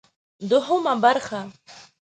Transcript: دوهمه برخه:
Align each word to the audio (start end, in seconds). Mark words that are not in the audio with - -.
دوهمه 0.49 0.93
برخه: 1.03 1.41